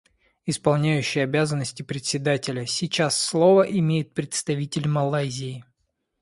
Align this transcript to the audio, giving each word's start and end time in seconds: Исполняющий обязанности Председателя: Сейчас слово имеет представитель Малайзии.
Исполняющий 0.47 1.19
обязанности 1.19 1.83
Председателя: 1.83 2.65
Сейчас 2.65 3.21
слово 3.21 3.61
имеет 3.69 4.15
представитель 4.15 4.87
Малайзии. 4.87 5.63